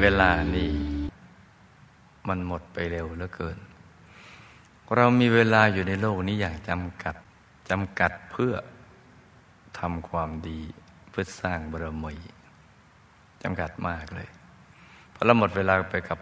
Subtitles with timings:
[0.00, 0.70] เวลานี่
[2.28, 3.58] มันหมดไปเร็วเหลือเกิน
[4.96, 7.16] เรามีเวลาอยู่ในโลกนี้อย่างจำกัด
[7.70, 8.54] จำกัดเพื่อ
[9.78, 10.60] ทำความดี
[11.10, 12.14] เพื่อสร้างบารมี
[13.42, 14.28] จำกัดมากเลย
[15.14, 16.18] พอเราหมดเวลาไปกับ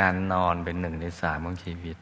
[0.00, 1.98] การนอนเป็นหนึ่งในสามของชีวิต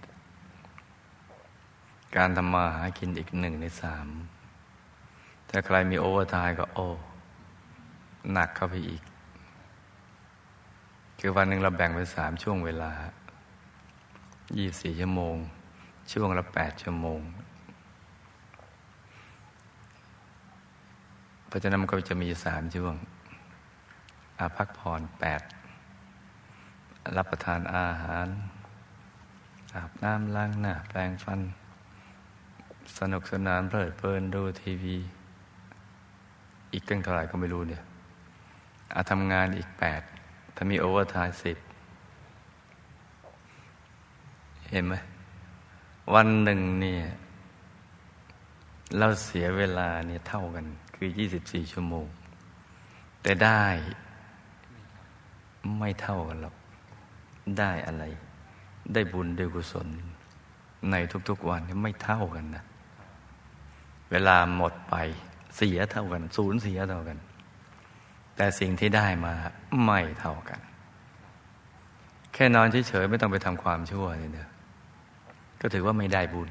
[2.17, 4.07] การทำมาหากินอีกหนึ่งในสาม
[5.49, 6.87] ถ้าใครมี overtime ก็โอ้
[8.33, 9.03] หนักเข้าไปอีก
[11.23, 12.93] คือวันหนึ่งเราแบ่งเป็นสามช่วงเวลา
[14.57, 15.37] ยี่สี่ชั่วโมง
[16.13, 17.21] ช่วงละแปดชั่วโมง
[21.47, 22.95] เพราะฉะนั้นมันก็จะมีสามช่วง
[24.39, 25.43] อาพักผ่อนแปด
[27.17, 28.27] รับประทานอาหาร
[29.75, 31.41] อาบน้ำล้างหน้าแปรงฟัน
[32.99, 34.97] สนุกสนานเพลิดเพลินดูทีวี
[36.73, 37.83] อีกตั้งเท่าไหร่ก็ไม่รู้เนี่ย
[38.95, 40.03] อาทำงานอีกแปด
[40.55, 41.57] ถ้ามี overtime สิบ
[44.71, 44.95] เห็นไหม
[46.15, 47.03] วันหนึ่งเนี่ย
[48.99, 51.09] เราเสียเวลาเนี่ยเท่ากัน คือ
[51.41, 52.07] 24 ชั่วโมง
[53.23, 53.65] แต่ได้
[55.79, 56.55] ไม่เท่ากันหรอก
[57.59, 58.05] ได้อะไร
[58.93, 59.89] ได้บุญได้กุศล
[60.91, 60.95] ใน
[61.29, 62.65] ทุกๆวันไม่เท่ากันนะ
[64.11, 64.95] เวลาหมดไป
[65.57, 67.19] เสียเท่ากันศูนย์เสียเท่ากัน
[68.43, 69.35] แต่สิ่งที่ได้มา
[69.85, 70.61] ไม่เท่ากัน
[72.33, 74.51] แค่นอนเฉยๆไม่ต้องไปทำความชั่วเนี่ย
[75.61, 76.49] ก็ถือว่าไม่ได้บุญ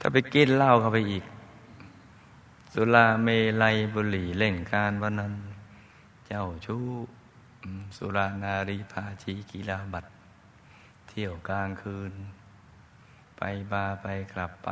[0.00, 1.24] ถ้าไปกินเหล้าเข้าไปอีก
[2.72, 3.28] สุราเม
[3.62, 5.34] ลัยบุหรี่เล่นการวันนั้น
[6.26, 6.84] เจ้าชู้
[7.96, 10.10] สุรานารีพาชีกีฬาบัตร
[11.08, 12.12] เที่ยวกลางคืน
[13.36, 14.68] ไปบาไปกลับไป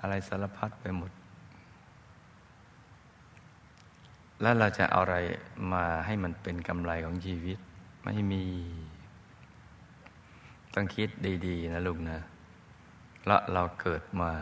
[0.00, 1.12] อะไรสารพัดไปหมด
[4.40, 5.16] แล้วเราจะเอาอะไร
[5.72, 7.58] มาให้มันเป็นกำไรของชีวิต
[8.04, 8.44] ไม่มี
[10.74, 11.08] ต้องคิด
[11.46, 12.18] ดี ๆ นะลุงนะ
[13.20, 14.32] เพราะเราเกิดมา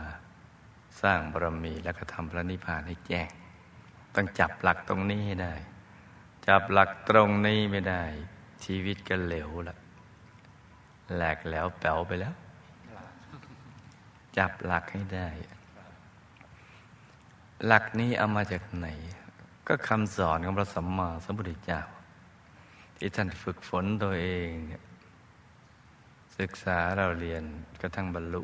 [1.01, 3.29] สร้างบารมีแล้วก็ทำพระนิพพานให้แจ้ง
[4.15, 5.53] ต้องจับหลักตรงนี้ให้ได้
[6.47, 8.03] จับหลักตรงนี้ไม่ได้
[8.65, 9.77] ชีวิตก็เหลวละ
[11.15, 12.33] แหลกแล้วแป๋วไปแล้ว
[14.37, 15.27] จับหลักให้ได้
[17.65, 18.87] หลักนี้เอามาจากไหน
[19.67, 21.81] ก็คำสอนของพระสัมมาสัมพุทธเจ้า
[22.97, 24.49] ที่ท่านฝึกฝนตัวเอง
[26.39, 27.43] ศึกษาเราเรียน
[27.81, 28.41] กระทั่งบรรลุ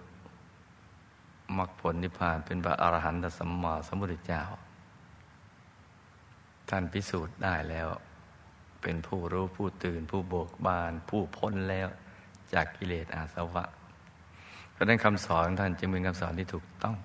[1.58, 4.44] มรรคผลนิพพานเป็นพระอรหันตสัมมาสัมพุทธเจ้า
[6.70, 7.88] ท่านพิสูจน์ได้แล้ว
[8.82, 11.88] เป็นผู้รู้ผู้ตื่นผู้โบกบาน ผู้พ้นแล้ว
[12.54, 13.64] จากกิเลสอาสวะ
[14.72, 16.96] เพราะนั้นคำสอนท่านจึงเป็นคำสอนที่ถูกต้อง